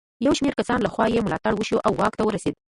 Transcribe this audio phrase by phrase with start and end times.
[0.21, 2.55] د یو شمېر کسانو له خوا یې ملاتړ وشو او واک ته ورسېد.